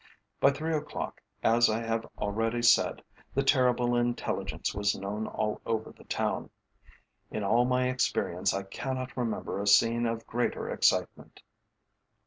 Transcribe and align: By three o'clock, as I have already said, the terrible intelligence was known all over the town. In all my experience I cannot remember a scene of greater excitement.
By 0.39 0.49
three 0.49 0.75
o'clock, 0.75 1.21
as 1.43 1.69
I 1.69 1.79
have 1.83 2.09
already 2.17 2.63
said, 2.63 3.03
the 3.35 3.43
terrible 3.43 3.95
intelligence 3.95 4.73
was 4.73 4.95
known 4.95 5.27
all 5.27 5.61
over 5.63 5.91
the 5.91 6.05
town. 6.05 6.49
In 7.29 7.43
all 7.43 7.65
my 7.65 7.87
experience 7.87 8.51
I 8.51 8.63
cannot 8.63 9.15
remember 9.15 9.61
a 9.61 9.67
scene 9.67 10.07
of 10.07 10.25
greater 10.25 10.67
excitement. 10.71 11.43